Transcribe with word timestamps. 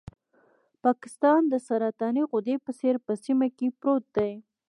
پاکستان 0.83 1.41
د 1.51 1.53
سرطاني 1.67 2.23
غدې 2.31 2.55
په 2.65 2.71
څېر 2.79 2.95
په 3.05 3.13
سیمه 3.23 3.47
کې 3.57 3.67
پروت 3.79 4.03
دی. 4.17 4.31